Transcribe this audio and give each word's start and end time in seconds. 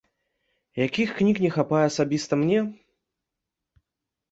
Якіх 0.85 1.09
кніг 1.19 1.43
не 1.45 1.51
хапае 1.59 1.83
асабіста 1.91 2.33
мне? 2.47 2.59